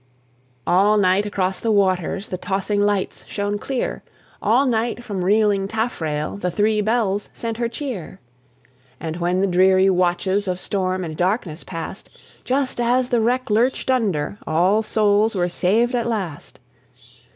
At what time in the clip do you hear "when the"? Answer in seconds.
9.17-9.45